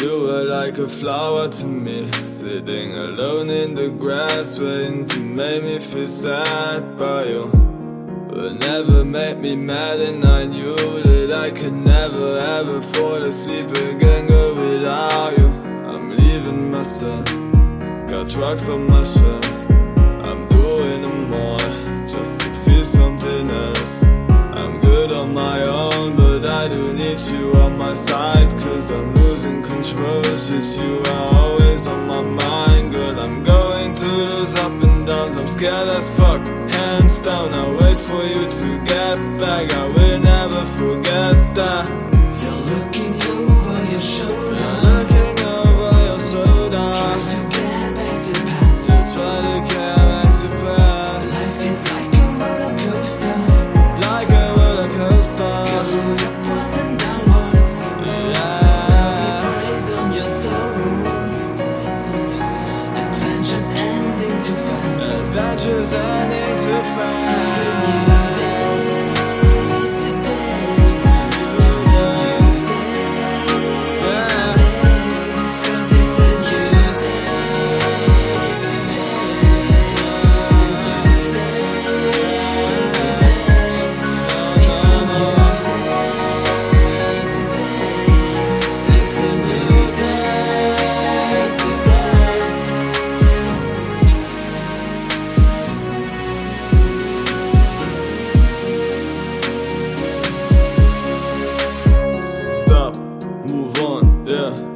[0.00, 5.62] You were like a flower to me, sitting alone in the grass, waiting to make
[5.62, 7.50] me feel sad by you.
[8.30, 13.68] But never made me mad, and I knew that I could never ever fall asleep
[13.72, 15.48] again, without you.
[15.92, 17.26] I'm leaving myself,
[18.08, 19.68] got drugs on my shelf.
[20.24, 21.58] I'm doing them all
[22.08, 24.02] just to feel something else.
[24.04, 28.50] I'm good on my own, but I do need you on my side.
[28.52, 29.19] Cause I'm
[29.50, 30.20] losing control.
[30.26, 32.92] It's just you are always on my mind.
[32.92, 35.40] Girl, I'm going through those up and downs.
[35.40, 37.54] I'm scared as fuck, hands down.
[37.54, 39.72] I wait for you to get back.
[39.72, 39.89] I
[65.60, 65.70] fast.
[65.70, 68.09] Adventures ending too fast.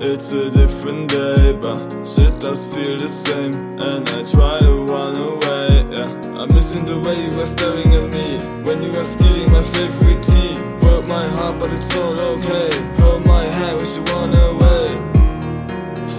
[0.00, 3.52] It's a different day, but shit does feel the same.
[3.78, 6.38] And I try to run away, yeah.
[6.38, 10.22] I'm missing the way you were staring at me when you were stealing my favorite
[10.22, 10.54] tea.
[10.80, 12.70] Broke my heart, but it's all okay.
[13.00, 14.86] Hold my hand, wish you run away.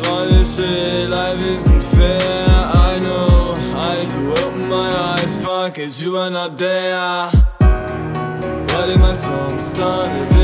[0.01, 2.45] Funny shit, life isn't fair.
[2.47, 3.27] I know,
[3.75, 5.43] I do open my eyes.
[5.43, 7.29] Fuck it, you are not there.
[8.71, 10.38] Writing my songs, starting